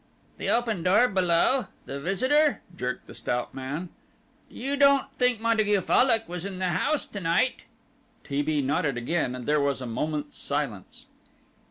"The 0.39 0.49
open 0.49 0.81
door 0.81 1.07
below 1.07 1.67
the 1.85 1.99
visitor?" 2.01 2.63
jerked 2.75 3.05
the 3.05 3.13
stout 3.13 3.53
man, 3.53 3.89
"you 4.49 4.75
don't 4.75 5.05
think 5.19 5.39
Montague 5.39 5.81
Fallock 5.81 6.27
was 6.27 6.43
in 6.43 6.57
the 6.57 6.69
house 6.69 7.05
to 7.05 7.19
night?" 7.19 7.65
T. 8.23 8.41
B. 8.41 8.63
nodded 8.63 8.97
again, 8.97 9.35
and 9.35 9.45
there 9.45 9.61
was 9.61 9.79
a 9.79 9.85
moment's 9.85 10.39
silence. 10.39 11.05